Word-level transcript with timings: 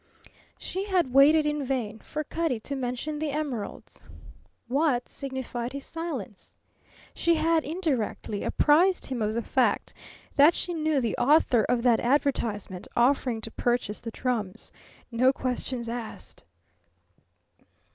She 0.57 0.85
had 0.85 1.13
waited 1.13 1.45
in 1.45 1.63
vain 1.63 1.99
for 1.99 2.23
Cutty 2.23 2.59
to 2.61 2.75
mention 2.75 3.19
the 3.19 3.29
emeralds. 3.29 4.09
What 4.67 5.07
signified 5.07 5.73
his 5.73 5.85
silence? 5.85 6.55
She 7.13 7.35
had 7.35 7.63
indirectly 7.63 8.41
apprised 8.41 9.05
him 9.05 9.21
of 9.21 9.35
the 9.35 9.43
fact 9.43 9.93
that 10.35 10.55
she 10.55 10.73
knew 10.73 11.01
the 11.01 11.15
author 11.17 11.63
of 11.65 11.83
that 11.83 11.99
advertisement 11.99 12.87
offering 12.97 13.41
to 13.41 13.51
purchase 13.51 14.01
the 14.01 14.09
drums, 14.09 14.71
no 15.11 15.31
questions 15.31 15.87
asked. 15.87 16.45